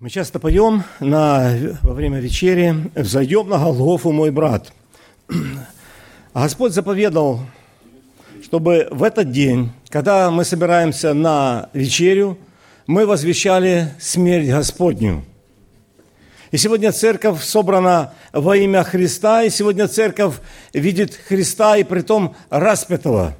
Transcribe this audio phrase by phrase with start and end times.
[0.00, 4.72] Мы часто поем на, во время вечери «Взойдем на Голгофу, мой брат».
[6.32, 7.40] А Господь заповедал,
[8.44, 12.38] чтобы в этот день, когда мы собираемся на вечерю,
[12.86, 15.24] мы возвещали смерть Господню.
[16.52, 20.34] И сегодня церковь собрана во имя Христа, и сегодня церковь
[20.72, 23.34] видит Христа и притом распятого.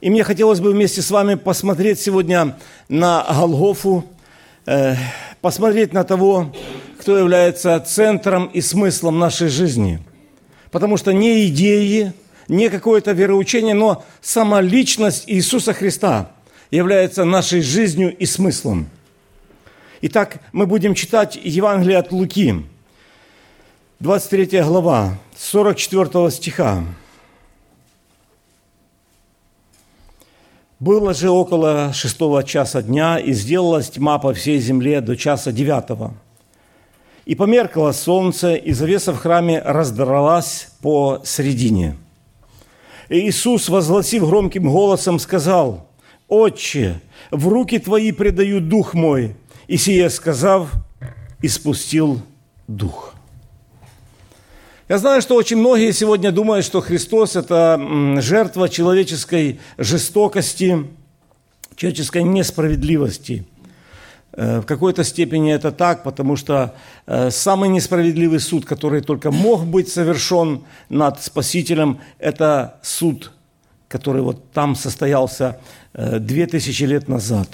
[0.00, 2.56] И мне хотелось бы вместе с вами посмотреть сегодня
[2.88, 4.04] на Голгофу,
[4.66, 4.96] Э,
[5.42, 6.50] посмотреть на того,
[6.98, 10.00] кто является центром и смыслом нашей жизни.
[10.70, 12.14] Потому что не идеи,
[12.48, 16.30] не какое-то вероучение, но сама личность Иисуса Христа
[16.70, 18.88] является нашей жизнью и смыслом.
[20.00, 22.64] Итак, мы будем читать Евангелие от Луки,
[24.00, 26.84] 23 глава, 44 стиха.
[30.84, 36.12] Было же около шестого часа дня, и сделалась тьма по всей земле до часа девятого.
[37.24, 41.96] И померкло солнце, и завеса в храме раздралась по средине.
[43.08, 45.88] И Иисус, возгласив громким голосом, сказал,
[46.28, 49.36] «Отче, в руки Твои предаю дух мой».
[49.68, 50.68] И сие сказав,
[51.40, 52.20] испустил
[52.68, 53.13] дух.
[54.86, 57.80] Я знаю, что очень многие сегодня думают, что Христос– это
[58.18, 60.86] жертва человеческой жестокости,
[61.74, 63.46] человеческой несправедливости.
[64.32, 66.74] Э, в какой-то степени это так, потому что
[67.06, 73.32] э, самый несправедливый суд, который только мог быть совершен над Спасителем, это суд,
[73.88, 75.60] который вот там состоялся
[75.94, 77.48] э, две тысячи лет назад.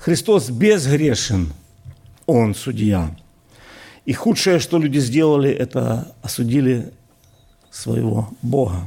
[0.00, 1.50] Христос безгрешен,
[2.26, 3.16] Он судья.
[4.04, 6.92] И худшее, что люди сделали, это осудили
[7.70, 8.82] своего Бога.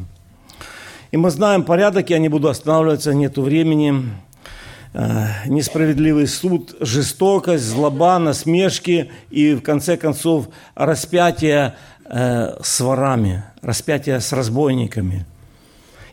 [1.11, 4.11] И мы знаем порядок, я не буду останавливаться, нету времени.
[4.93, 14.19] Э, несправедливый суд, жестокость, злоба, насмешки и, в конце концов, распятие э, с ворами, распятие
[14.19, 15.25] с разбойниками.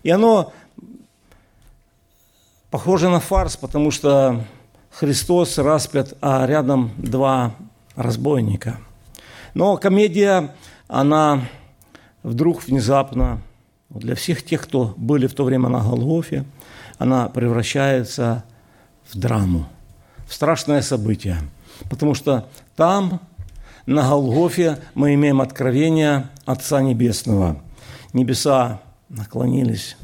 [0.02, 0.52] И оно
[2.70, 4.44] похоже на фарс, потому что
[4.90, 7.54] Христос распят, а рядом два
[7.96, 8.78] разбойника–
[9.54, 10.54] но комедия,
[10.88, 11.42] она
[12.22, 13.40] вдруг внезапно,
[13.90, 16.44] для всех тех, кто были в то время на Голгофе,
[16.98, 18.44] она превращается
[19.08, 19.66] в драму,
[20.26, 21.38] в страшное событие.
[21.88, 23.20] Потому что там,
[23.86, 27.60] на Голгофе, мы имеем откровение Отца Небесного.
[28.12, 29.96] Небеса наклонились,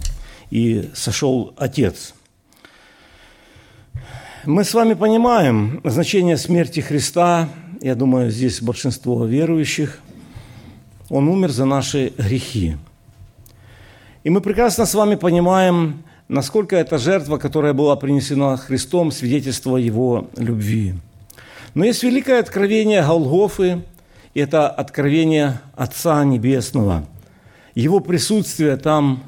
[0.51, 2.15] и сошел Отец.
[4.45, 7.49] Мы с вами понимаем значение смерти Христа
[7.81, 10.01] я думаю, здесь большинство верующих,
[11.09, 12.77] Он умер за наши грехи.
[14.23, 20.29] И мы прекрасно с вами понимаем, насколько эта жертва, которая была принесена Христом, свидетельство Его
[20.37, 20.95] любви.
[21.75, 23.83] Но есть великое откровение Голгофы,
[24.35, 27.07] и это откровение Отца Небесного,
[27.75, 29.23] Его присутствие там,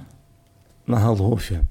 [0.86, 1.62] на Голгофе.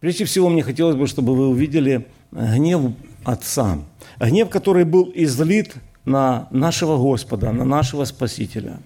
[0.00, 2.92] Прежде всего, мне хотелось бы, чтобы вы увидели гнев
[3.24, 3.78] Отца–
[4.18, 8.78] Гнев, который был излит на нашего Господа, на нашего Спасителя.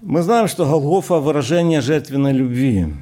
[0.00, 2.94] Мы знаем, что Голгофа– выражение жертвенной любви.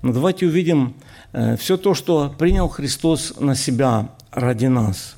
[0.00, 0.94] Но давайте увидим
[1.32, 5.16] э, все то, что принял Христос на себя ради нас.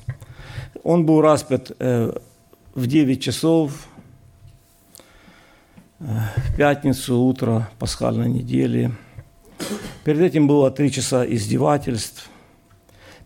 [0.83, 2.11] Он был распят э,
[2.73, 3.87] в 9 часов,
[5.99, 6.05] э,
[6.49, 8.91] в пятницу, утро пасхальной недели.
[10.03, 12.29] Перед этим было три часа издевательств–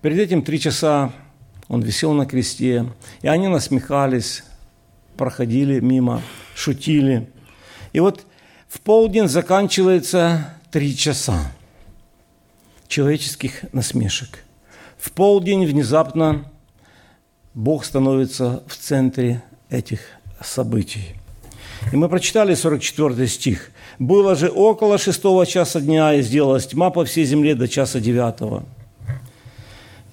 [0.01, 1.11] Перед этим три часа
[1.67, 2.85] он висел на кресте,
[3.21, 4.43] и они насмехались,
[5.17, 6.21] проходили мимо,
[6.55, 7.29] шутили.
[7.91, 8.25] И вот
[8.69, 11.51] в полдень заканчивается три часа
[12.87, 14.45] человеческих насмешек.
[14.97, 16.49] В полдень внезапно
[17.53, 19.99] Бог становится в центре этих
[20.41, 21.15] событий.
[21.91, 23.71] И мы прочитали 44 стих.
[23.99, 28.65] «Было же около шестого часа дня, и сделалась тьма по всей земле до часа девятого».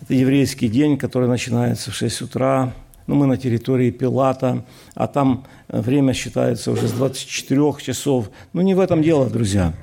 [0.07, 2.73] Это еврейский день, который начинается в 6 утра.
[3.09, 4.65] Ну, мы на территории Пилата,
[4.95, 8.31] а там э, время считается уже с 24 часов.
[8.53, 9.75] Но не в этом дело, друзья.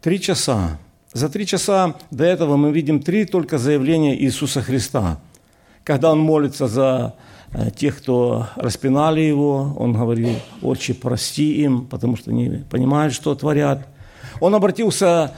[0.00, 0.80] Три часа.
[1.12, 5.20] За три часа до этого мы видим три только заявления Иисуса Христа.
[5.84, 7.14] Когда Он молится за
[7.52, 10.30] э, тех, кто распинали Его, Он говорил,
[10.62, 13.86] «Отче, прости им, потому что не понимают, что творят».
[14.40, 15.32] Он обратился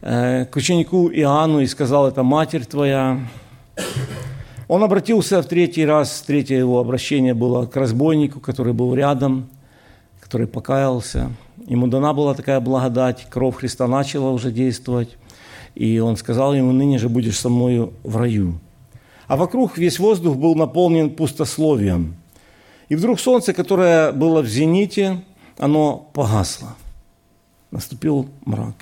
[0.00, 3.18] к ученику Иоанну и сказал, это матерь твоя.
[4.68, 9.48] Он обратился в третий раз, третье его обращение было к разбойнику, который был рядом,
[10.20, 11.32] который покаялся.
[11.66, 15.16] Ему дана была такая благодать, кровь Христа начала уже действовать.
[15.74, 18.58] И он сказал ему, ныне же будешь со мною в раю.
[19.26, 22.16] А вокруг весь воздух был наполнен пустословием.
[22.88, 25.22] И вдруг солнце, которое было в зените,
[25.58, 26.74] оно погасло.
[27.70, 28.74] Наступил мрак.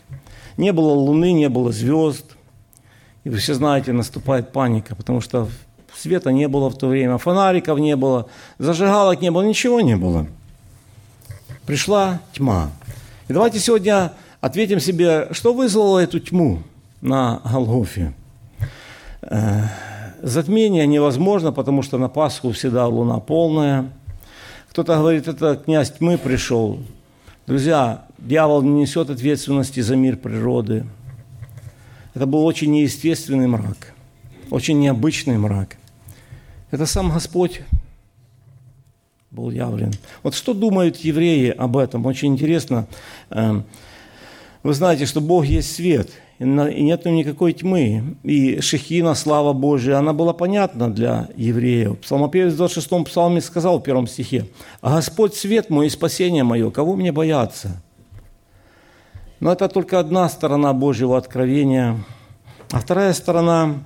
[0.57, 2.37] Не было луны, не было звезд.
[3.25, 5.49] И вы все знаете, наступает паника, потому что
[5.95, 10.27] света не было в то время, фонариков не было, зажигалок не было, ничего не было.
[11.67, 12.71] Пришла тьма.
[13.29, 16.63] И давайте сегодня ответим себе, что вызвало эту тьму
[17.01, 18.15] на Голгофе.
[19.23, 19.65] Э,
[20.23, 23.91] затмение невозможно, потому что на Пасху всегда луна полная.
[24.71, 26.79] Кто-то говорит, это князь тьмы пришел.
[27.47, 30.85] Друзья, дьявол не несет ответственности за мир природы.
[32.13, 33.95] Это был очень неестественный мрак,
[34.51, 35.77] очень необычный мрак.
[36.73, 37.61] Это сам Господь
[39.31, 39.93] был явлен.
[40.25, 42.05] Вот что думают евреи об этом?
[42.07, 42.89] Очень интересно.
[43.31, 43.65] Эм,
[44.65, 48.17] вы знаете, что Бог есть свет, и нет никакой тьмы.
[48.23, 51.99] И Шехина, слава Божия, она была понятна для евреев.
[52.01, 54.47] Псалмопевец в 26-м псалме сказал в первом стихе,
[54.81, 57.83] «А Господь свет мой и спасение мое, кого мне бояться?»
[59.41, 61.99] Но это только одна сторона Божьего откровения.
[62.71, 63.77] А вторая сторона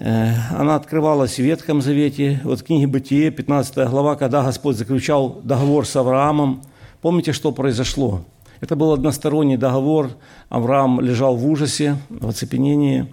[0.00, 2.40] Э, она открывалась в Ветхом Завете.
[2.44, 6.62] Вот в книге Бытие, 15 глава, когда Господь заключал договор с Авраамом,
[7.00, 8.24] помните, что произошло?
[8.60, 10.10] Это был односторонний договор.
[10.48, 13.06] Авраам лежал в ужасе, в оцепенении.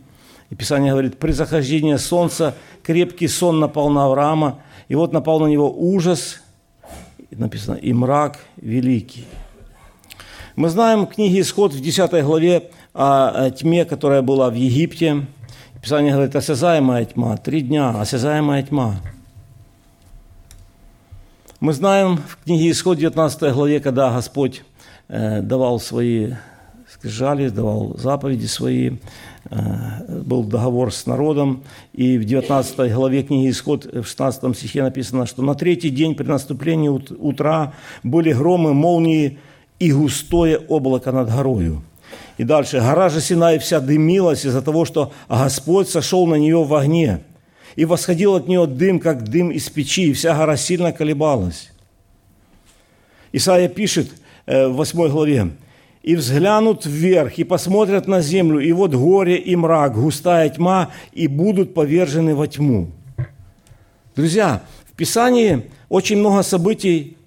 [0.50, 5.48] И Писание говорит, при захождении солнца крепкий сон напал на Авраама, и вот напал на
[5.48, 6.42] него ужас,
[7.32, 9.26] написано, и мрак великий.
[10.56, 15.26] Мы знаем в книге «Исход» в 10 главе о тьме, которая была в Египте–
[15.82, 18.98] Писание говорит, осязаемая тьма, три дня, осязаемая тьма.
[21.60, 24.62] Мы знаем в книге Исход 19 главе, когда Господь
[25.12, 26.34] давал свои
[27.02, 28.92] скрижали, давал заповеди свои,
[29.50, 31.64] э, был договор с народом,
[31.94, 36.28] и в 19 главе книги Исход в 16 стихе написано, что на третий день при
[36.28, 37.74] наступлении утра
[38.04, 39.40] были громы, молнии
[39.80, 41.82] и густое облако над горою.
[42.38, 42.80] И дальше.
[42.80, 47.22] Гора же Синай вся дымилась из-за того, что Господь сошел на нее в огне.
[47.76, 51.72] И восходил от нее дым, как дым из печи, и вся гора сильно колебалась.
[53.32, 54.21] Исаия пишет э,
[54.68, 55.52] в 8 главе,
[56.04, 61.28] «И взглянут вверх, и посмотрят на землю, и вот горе и мрак, густая тьма, и
[61.28, 62.92] будут повержены во тьму».
[64.16, 67.18] Друзья, в Писании очень много событий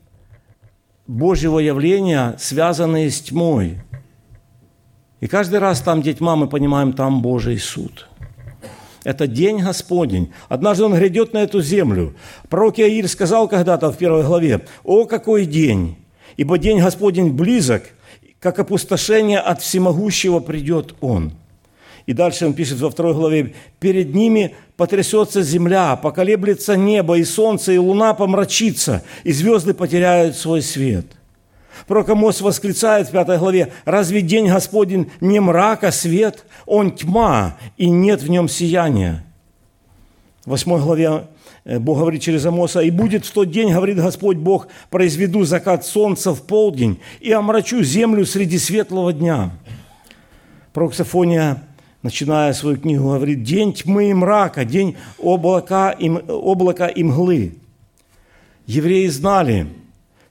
[1.06, 3.78] Божьего явления, связанные с тьмой–
[5.24, 8.08] и каждый раз там, где тьма, мы понимаем, там Божий суд.
[9.04, 10.34] Это день Господень.
[10.50, 12.14] Однажды Он грядет на эту землю.
[12.50, 15.96] Пророк Иаир сказал когда-то в первой главе, «О, какой день!
[16.36, 17.84] Ибо день Господень близок,
[18.40, 21.32] как опустошение от всемогущего придет Он».
[22.06, 27.72] И дальше он пишет во второй главе, «Перед ними потрясется земля, поколеблется небо, и солнце,
[27.72, 31.06] и луна помрачится, и звезды потеряют свой свет».
[31.86, 36.44] Пророк Амос восклицает в пятой главе, «Разве день Господень не мрак, а свет?
[36.66, 39.23] Он тьма, и нет в нем сияния».
[40.44, 41.28] В восьмой главе
[41.64, 45.86] э, Бог говорит через Амоса, «И будет в тот день, говорит Господь Бог, произведу закат
[45.86, 49.52] солнца в полдень и омрачу землю среди светлого дня».
[50.72, 51.62] Пророк Сафония,
[52.02, 57.54] начиная свою книгу, говорит, «День тьмы и мрака, день облака и, облака и мглы».
[58.66, 59.66] Евреи знали–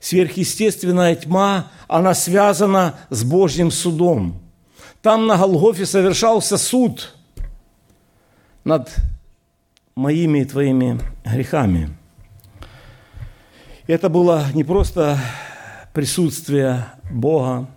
[0.03, 4.41] сверхъестественная тьма, она связана с Божьим судом.
[5.01, 7.15] Там на Голгофе совершался суд
[8.65, 8.93] над
[9.95, 11.89] моими и твоими грехами.
[13.87, 15.17] Это было не просто
[15.93, 17.67] присутствие Бога,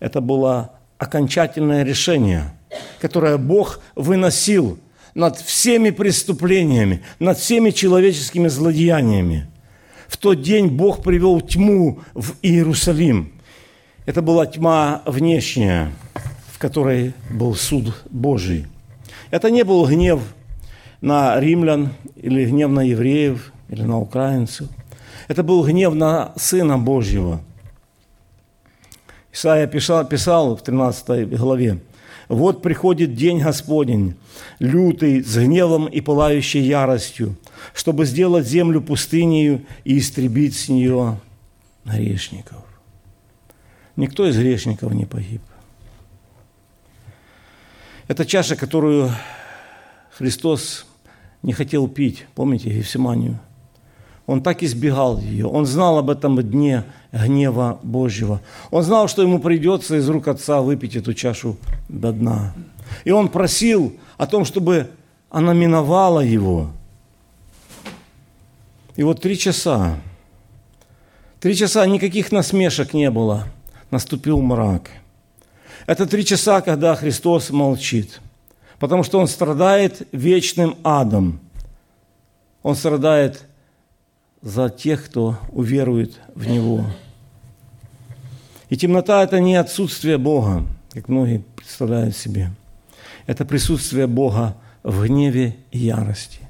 [0.00, 2.52] это было окончательное решение,
[3.00, 4.78] которое Бог выносил
[5.14, 9.48] над всеми преступлениями, над всеми человеческими злодеяниями–
[10.08, 13.32] в тот день Бог привел тьму в Иерусалим.
[14.04, 15.92] Это была тьма внешняя,
[16.52, 18.66] в которой был суд Божий.
[19.30, 20.20] Это не был гнев
[21.06, 24.66] на римлян или гнев на евреев или на украинцев.
[25.28, 27.40] Это был гнев на Сына Божьего.
[29.32, 31.78] Исаия писал, писал в 13 главе,
[32.26, 34.16] «Вот приходит день Господень,
[34.58, 37.36] лютый, с гневом и пылающей яростью,
[37.72, 41.20] чтобы сделать землю пустынею и истребить с нее
[41.84, 42.64] грешников.
[43.94, 45.42] Никто из грешников не погиб.
[48.08, 49.12] Это чаша, которую
[50.18, 50.84] Христос
[51.46, 53.38] не хотел пить, помните, Евсиманию?
[54.26, 55.46] Он так избегал ее.
[55.46, 58.40] Он знал об этом дне гнева Божьего.
[58.72, 61.56] Он знал, что ему придется из рук отца выпить эту чашу
[61.88, 62.52] до дна.
[63.04, 64.90] И он просил о том, чтобы
[65.30, 66.72] она миновала его.
[68.96, 70.00] И вот три часа,
[71.38, 73.46] три часа никаких насмешек не было.
[73.92, 74.90] Наступил мрак.
[75.86, 78.20] Это три часа, когда Христос молчит,
[78.78, 81.40] потому что Он страдает вечным адом.
[82.62, 83.44] Он страдает
[84.42, 86.84] за тех, кто уверует в Него.
[88.68, 92.50] И темнота– это не отсутствие Бога, как многие представляют себе.
[93.26, 96.40] Это присутствие Бога в гневе и ярости.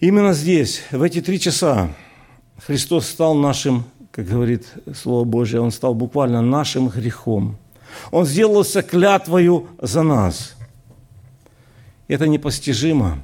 [0.00, 1.88] Именно здесь, в эти три часа,
[2.58, 7.56] Христос стал нашим, как говорит Слово Божье, Он стал буквально нашим грехом.
[8.10, 10.54] Он сделался клятвою за нас.
[12.08, 13.18] Это непостижимо.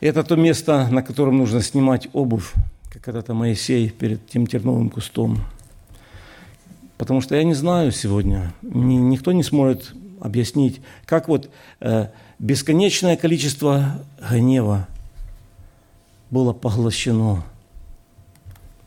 [0.00, 2.52] Это то место, на котором нужно снимать обувь,
[2.90, 5.38] как когда-то Моисей перед тем терновым кустом.
[6.96, 14.02] Потому что я не знаю сегодня, никто не сможет объяснить, как вот э, бесконечное количество
[14.30, 14.86] гнева
[16.30, 17.42] было поглощено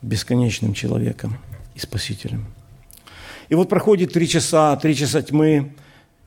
[0.02, 1.38] бесконечным человеком
[1.76, 2.46] и Спасителем.
[3.50, 5.74] И вот проходит три часа, три часа тьмы,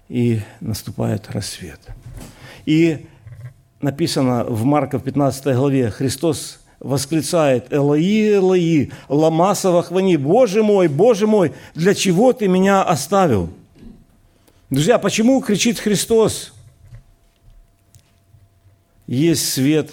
[0.09, 1.81] и наступает рассвет.
[2.65, 3.07] И
[3.81, 11.27] написано в Марка в 15 главе, Христос восклицает, «Элои, Элои, ламасова хвани, Боже мой, Боже
[11.27, 13.51] мой, для чего ты меня оставил?»
[14.69, 16.53] Друзья, почему кричит Христос?
[19.07, 19.93] Есть свет,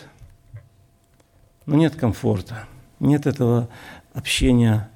[1.67, 2.65] но нет комфорта,
[2.99, 3.69] нет этого
[4.13, 4.89] общения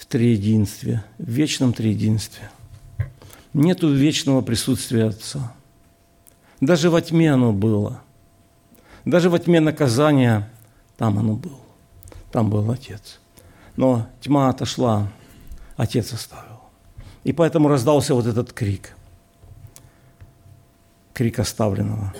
[0.00, 2.50] в триединстве, в вечном триединстве.
[3.52, 5.52] Нету вечного присутствия Отца–
[6.60, 8.02] даже во тьме оно было.
[9.04, 10.48] Даже во тьме наказания
[10.98, 11.58] там оно было.
[12.30, 13.18] Там был Отец.
[13.76, 15.08] Но тьма отошла,
[15.76, 16.60] Отец оставил.
[17.24, 18.94] И поэтому раздался вот этот крик.
[21.14, 22.12] Крик оставленного.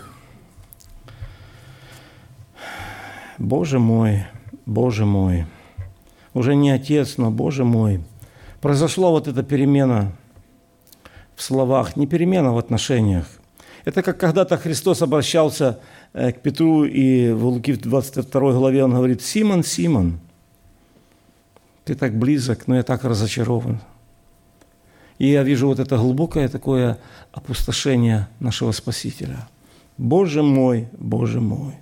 [3.38, 4.26] Боже мой,
[4.64, 5.46] Боже мой.
[6.34, 8.00] Уже не Отец, но Боже мой.
[8.60, 10.12] Произошла вот эта перемена
[11.34, 13.26] в словах, не перемена в отношениях.
[13.84, 15.80] Это как когда-то Христос обращался
[16.12, 20.20] э, к Петру, и в Луки 22 главе он говорит, «Симон, Симон,
[21.84, 23.80] ты так близок, но я так разочарован».
[25.18, 26.98] И я вижу вот это глубокое такое
[27.32, 29.48] опустошение нашего Спасителя.
[29.98, 31.74] Боже мой, Боже мой.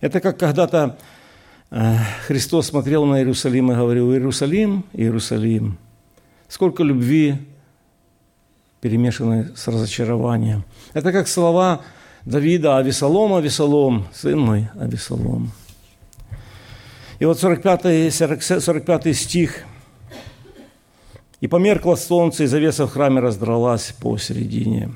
[0.00, 0.98] Это как когда-то
[2.26, 5.78] Христос смотрел на Иерусалим и говорил, Иерусалим, Иерусалим,
[6.48, 7.38] сколько любви
[8.80, 10.64] перемешанные с разочарованием.
[10.92, 11.80] Это как слова
[12.24, 15.52] Давида «Авесолом, Авесолом, сын мой, Авесолом».
[17.18, 19.64] И вот 45, 40, 45 стих.
[21.40, 24.90] «И померкло солнце, и завеса в храме раздралась посередине».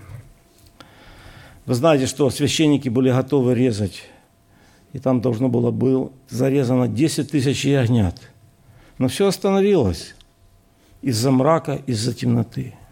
[1.64, 4.04] Вы знаете, что священники были готовы резать,
[4.92, 8.16] и там должно было быть зарезано 10 тысяч ягнят.
[8.98, 10.14] Но все остановилось
[11.02, 12.74] из-за мрака, из-за темноты–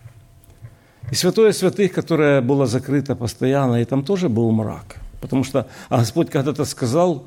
[1.11, 4.97] и святое святых, которое было закрыто постоянно, и там тоже был мрак.
[5.21, 7.27] Потому что а Господь когда-то сказал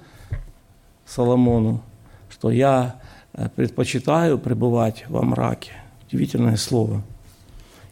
[1.05, 1.81] Соломону,
[2.29, 2.99] что я
[3.33, 5.71] э, предпочитаю пребывать во мраке.
[6.07, 7.01] Удивительное слово.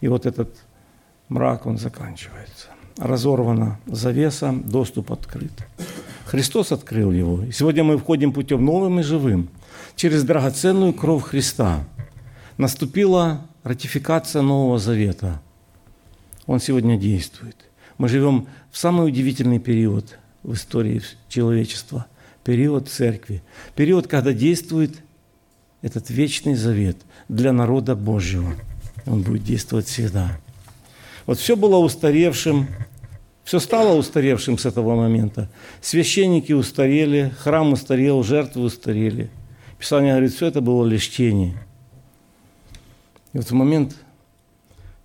[0.02, 0.56] И вот этот
[1.30, 2.68] мрак, он заканчивается.
[2.98, 5.54] Разорвана завеса, доступ открыт.
[6.28, 7.44] Христос открыл его.
[7.44, 9.50] И сегодня мы входим путем новым и живым.
[9.96, 11.86] Через драгоценную кровь Христа
[12.58, 15.42] наступила ратификация Нового Завета–
[16.48, 17.58] он сегодня действует.
[17.98, 22.08] Мы живем в самый удивительный период в истории человечества,
[22.44, 23.44] период церкви,
[23.76, 24.96] период, когда действует
[25.82, 28.54] этот вечный завет для народа Божьего.
[29.06, 30.40] Он будет действовать всегда.
[31.26, 32.68] Вот все было устаревшим,
[33.48, 35.48] все стало устаревшим с этого момента.
[35.80, 39.30] Священники устарели, храм устарел, жертвы устарели.
[39.80, 41.58] Писание говорит, все это было лишь тени.
[43.32, 43.96] И вот в момент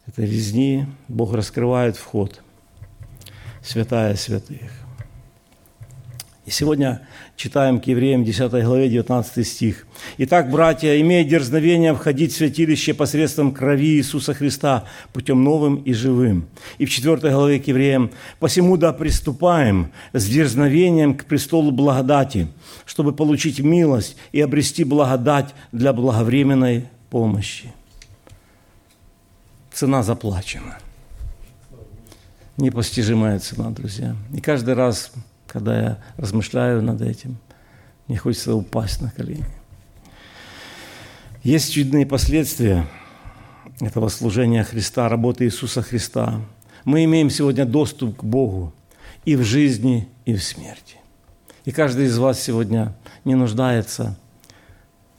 [0.08, 2.42] этой резни Бог раскрывает вход.
[3.62, 4.72] Святая святых.
[6.44, 7.06] И сегодня
[7.36, 9.86] читаем к евреям 10 главе 19 стих.
[10.18, 16.48] «Итак, братья, имея дерзновение входить в святилище посредством крови Иисуса Христа путем новым и живым».
[16.78, 22.48] И в 4 главе к евреям «Посему да приступаем с дерзновением к престолу благодати,
[22.86, 27.72] чтобы получить милость и обрести благодать для благовременной помощи»
[29.72, 30.78] цена заплачена.
[32.56, 34.14] Непостижимая цена, друзья.
[34.32, 35.12] И каждый раз,
[35.52, 37.36] когда я размышляю над этим.
[38.08, 39.44] Мне хочется упасть на колени.
[41.42, 42.86] Есть чудные последствия
[43.80, 46.40] этого служения Христа, работы Иисуса Христа.
[46.84, 48.72] Мы имеем сегодня доступ к Богу
[49.24, 50.96] и в жизни, и в смерти.
[51.64, 52.94] И каждый из вас сегодня
[53.24, 54.16] не нуждается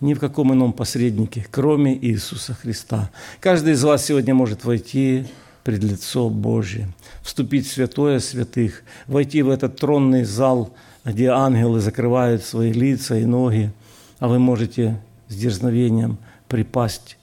[0.01, 3.11] ни в каком ином посреднике, кроме Иисуса Христа.
[3.39, 5.27] Каждый из вас сегодня может войти
[5.63, 6.89] пред лицо Божье,
[7.21, 10.73] вступить в святое святых, войти в этот тронный зал,
[11.05, 13.71] где ангелы закрывают свои лица и ноги,
[14.19, 16.17] а вы можете с дерзновением
[16.47, 17.17] припасть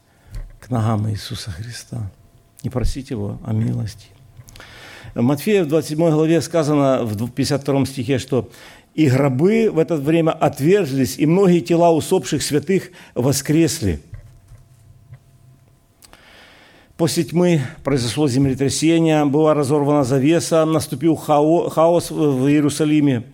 [0.59, 2.11] к ногам Иисуса Христа
[2.63, 4.07] и просить Его о милости.
[5.15, 8.51] Матфея в 27 главе сказано в 52 стихе, что
[8.95, 14.01] «И гробы в это время отверзлись, и многие тела усопших святых воскресли».
[17.01, 23.25] После тьмы произошло землетрясение, была разорвана завеса, наступил хаос в Иерусалиме.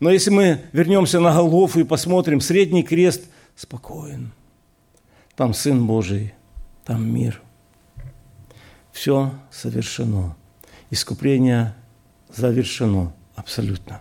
[0.00, 3.24] Но если мы вернемся на Голгофу и посмотрим, средний крест
[3.54, 4.32] спокоен.
[5.34, 6.32] Там Сын Божий,
[6.86, 7.42] там мир.
[8.92, 10.34] Все совершено.
[10.88, 11.74] Искупление
[12.34, 14.00] завершено абсолютно.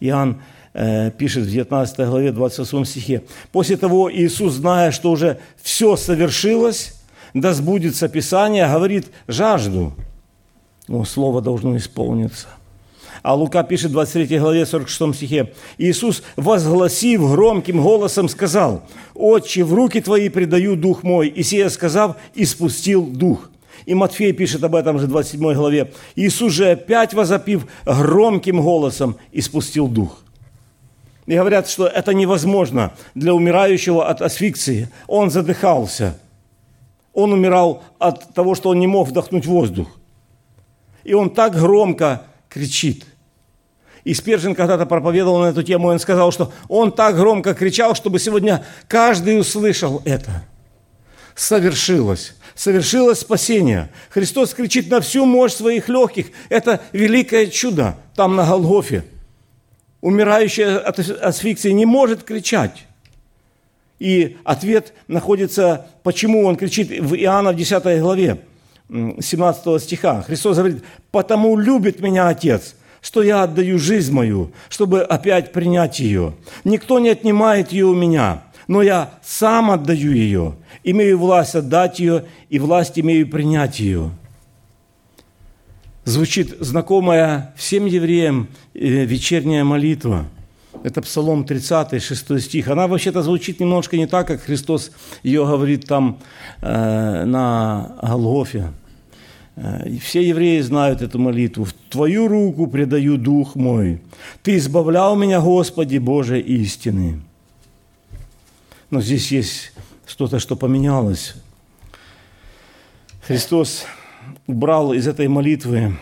[0.00, 3.22] Иоанн э, пишет в 19 главе 28 стихе.
[3.52, 7.01] «После того Иисус, зная, что уже все совершилось,
[7.34, 9.94] да сбудется Писание, говорит, жажду.
[10.88, 12.48] О, слово должно исполниться.
[13.22, 15.52] А Лука пишет в 23 главе 46 стихе.
[15.78, 18.82] Иисус, возгласив громким голосом, сказал,
[19.14, 21.28] «Отче, в руки Твои предаю Дух мой».
[21.28, 23.48] И сия сказав, и спустил Дух.
[23.86, 25.92] И Матфей пишет об этом же в 27 главе.
[26.16, 30.18] Иисус же опять возопив громким голосом, и спустил Дух.
[31.26, 34.88] И говорят, что это невозможно для умирающего от асфиксии.
[35.06, 36.18] Он задыхался–
[37.12, 39.88] он умирал от того, что он не мог вдохнуть воздух.
[41.04, 43.06] И он так громко кричит.
[44.04, 47.94] И Спержин когда-то проповедовал на эту тему, и он сказал, что он так громко кричал,
[47.94, 50.44] чтобы сегодня каждый услышал это.
[51.34, 52.34] Совершилось.
[52.54, 53.90] Совершилось спасение.
[54.10, 56.26] Христос кричит на всю мощь своих легких.
[56.48, 59.04] Это великое чудо там на Голгофе.
[60.00, 62.86] Умирающий от асфиксии не может кричать.
[64.02, 68.40] И ответ находится, почему он кричит в Иоанна в 10 главе,
[68.88, 70.22] 17 стиха.
[70.22, 76.34] Христос говорит, «Потому любит меня Отец, что я отдаю жизнь мою, чтобы опять принять ее.
[76.64, 82.24] Никто не отнимает ее у меня, но я сам отдаю ее, имею власть отдать ее
[82.50, 84.10] и власть имею принять ее».
[86.04, 90.26] Звучит знакомая всем евреям э, вечерняя молитва–
[90.82, 92.68] это Псалом 30, 6 стих.
[92.68, 94.90] Она вообще-то звучит немножко не так, как Христос
[95.22, 96.18] ее говорит там
[96.60, 98.72] э, на Голгофе.
[99.56, 101.64] Э, все евреи знают эту молитву.
[101.64, 104.00] «В Твою руку предаю Дух мой.
[104.42, 107.20] Ты избавлял меня, Господи, Боже истины».
[108.90, 109.72] Но здесь есть
[110.06, 111.34] что-то, что поменялось.
[113.22, 113.84] Христос
[114.46, 115.96] убрал из этой молитвы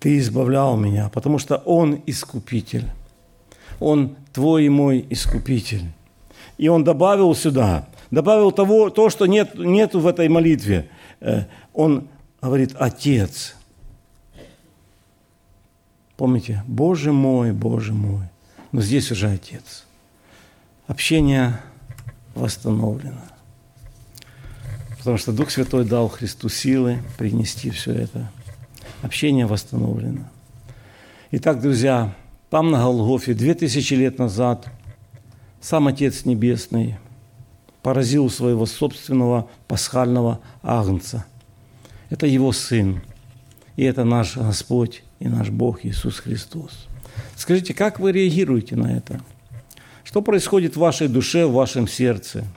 [0.00, 2.84] ты избавлял меня, потому что Он искупитель.
[3.80, 5.84] Он твой и мой искупитель.
[6.56, 10.90] И Он добавил сюда, добавил того, то, что нет, нет в этой молитве.
[11.20, 12.08] Э, он
[12.40, 13.54] говорит, Отец.
[16.16, 18.24] Помните, Боже мой, Боже мой.
[18.72, 19.84] Но здесь уже Отец.
[20.86, 21.60] Общение
[22.34, 23.20] восстановлено.
[24.98, 28.30] Потому что Дух Святой дал Христу силы принести все это–
[29.02, 30.28] общение восстановлено.
[31.30, 32.14] Итак, друзья,
[32.50, 34.68] там на Голгофе, две тысячи лет назад,
[35.60, 36.96] сам Отец Небесный
[37.82, 41.26] поразил своего собственного пасхального агнца.
[42.10, 43.02] Это Его Сын,
[43.76, 46.88] и это наш Господь и наш Бог Иисус Христос.
[47.36, 49.20] Скажите, как вы реагируете на это?
[50.04, 52.44] Что происходит в вашей душе, в вашем сердце–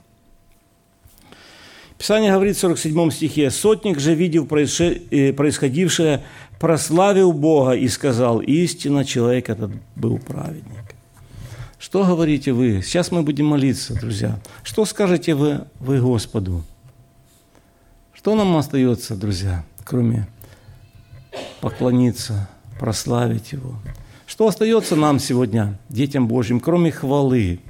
[2.02, 6.24] Писание говорит в 47 стихе, «Сотник же, видев э, происходившее,
[6.58, 10.96] прославил Бога и сказал, истинно человек этот был праведник».
[11.78, 12.82] Что говорите вы?
[12.82, 14.40] Сейчас мы будем молиться, друзья.
[14.64, 16.64] Что скажете вы, вы Господу?
[18.12, 20.26] Что нам остается, друзья, кроме
[21.60, 22.48] поклониться,
[22.80, 23.76] прославить Его?
[24.26, 27.60] Что остается нам сегодня, детям Божьим, кроме хвалы?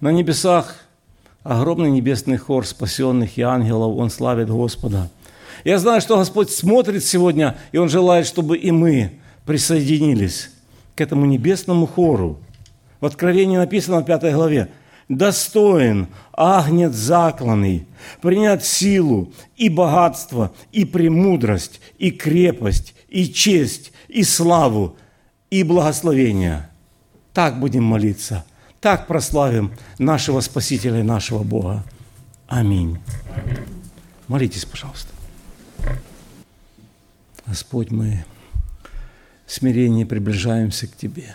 [0.00, 0.78] На небесах–
[1.42, 5.10] огромный небесный хор спасенных и ангелов, он славит Господа.
[5.64, 10.50] Я знаю, что Господь смотрит сегодня, и Он желает, чтобы и мы присоединились
[10.94, 12.38] к этому небесному хору.
[13.00, 14.68] В Откровении написано в пятой главе,
[15.08, 17.86] «Достоин агнец закланный,
[18.20, 24.96] принять силу и богатство, и премудрость, и крепость, и честь, и славу
[25.50, 26.70] и благословения.
[27.32, 28.44] Так будем молиться,
[28.80, 31.84] так прославим нашего Спасителя и нашего Бога.
[32.46, 32.98] Аминь.
[34.28, 35.12] Молитесь, пожалуйста.
[37.46, 38.24] Господь, мы
[39.46, 41.34] в смирении приближаемся к Тебе.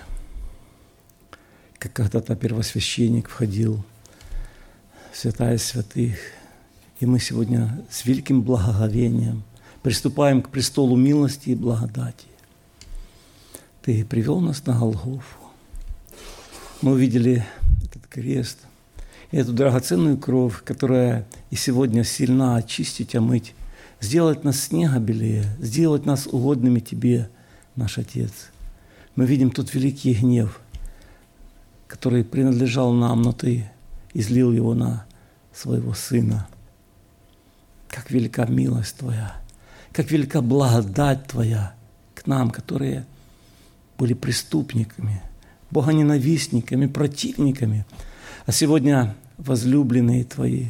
[1.79, 3.83] Как когда-то первосвященник входил
[5.11, 6.17] в святая святых,
[6.99, 9.43] и мы сегодня с великим благоговением
[9.81, 12.27] приступаем к престолу милости и благодати.
[13.81, 15.42] Ты привел нас на Голгофу.
[16.83, 17.43] Мы увидели
[17.81, 18.59] этот крест–
[19.39, 23.55] эту драгоценную кровь, которая и сегодня сильна очистить, омыть,
[23.99, 27.29] сделать нас снега белее, сделать нас угодными Тебе,
[27.75, 28.31] наш Отец.
[29.15, 30.59] Мы видим тот великий гнев,
[31.87, 33.71] который принадлежал нам, но Ты
[34.13, 35.05] излил его на
[35.51, 36.47] своего Сына.
[37.87, 39.41] Как велика милость Твоя,
[39.91, 41.73] как велика благодать Твоя
[42.13, 43.05] к нам, которые
[43.97, 45.23] были преступниками,
[45.73, 47.85] богоненавистниками, противниками.
[48.45, 50.67] А сегодня возлюбленные Твои.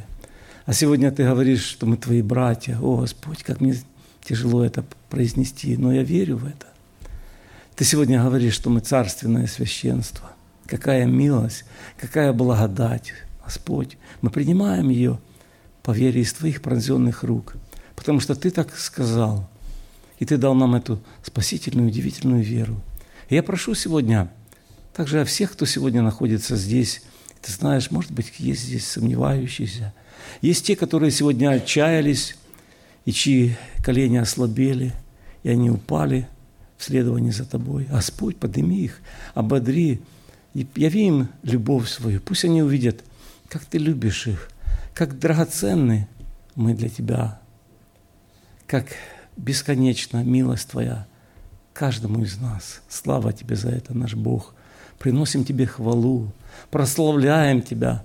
[0.65, 2.79] А сегодня Ты говоришь, что мы Твои братья.
[2.81, 3.75] О, Господь, как мне
[4.23, 6.67] тяжело это произнести, но я верю в это.
[7.75, 10.31] Ты сегодня говоришь, что мы царственное священство.
[10.65, 11.65] Какая милость,
[11.99, 13.13] какая благодать,
[13.43, 13.97] Господь.
[14.21, 15.19] Мы принимаем ее
[15.81, 17.55] по вере из Твоих пронзенных рук,
[17.95, 19.49] потому что Ты так сказал,
[20.19, 22.81] и Ты дал нам эту спасительную, удивительную веру.
[23.27, 24.31] И я прошу сегодня
[24.93, 27.01] также о всех, кто сегодня находится здесь,
[27.41, 29.93] ты знаешь, может быть, есть здесь сомневающиеся.
[30.41, 32.37] Есть те, которые сегодня отчаялись,
[33.05, 34.93] и чьи колени ослабели,
[35.43, 36.27] и они упали
[36.77, 37.85] в следовании за тобой.
[37.85, 39.01] Господь, подними их,
[39.33, 40.01] ободри,
[40.53, 42.21] и яви им любовь свою.
[42.21, 43.03] Пусть они увидят,
[43.49, 44.49] как ты любишь их,
[44.93, 46.07] как драгоценны
[46.55, 47.41] мы для тебя,
[48.67, 48.87] как
[49.35, 51.07] бесконечна милость твоя
[51.73, 52.81] каждому из нас.
[52.87, 54.53] Слава тебе за это, наш Бог.
[54.99, 56.31] Приносим тебе хвалу,
[56.71, 58.03] прославляем Тебя,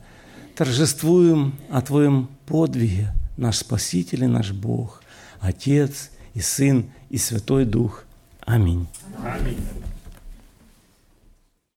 [0.56, 5.02] торжествуем о Твоем подвиге, наш Спаситель и наш Бог,
[5.40, 8.04] Отец и Сын и Святой Дух.
[8.40, 8.86] Аминь.
[9.22, 9.58] Аминь.